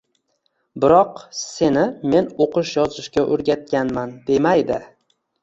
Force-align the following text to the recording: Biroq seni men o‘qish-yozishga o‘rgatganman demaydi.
Biroq 0.85 1.19
seni 1.39 1.83
men 2.13 2.31
o‘qish-yozishga 2.47 3.27
o‘rgatganman 3.37 4.19
demaydi. 4.33 4.83